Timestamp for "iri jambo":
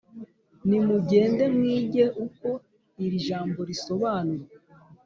3.03-3.59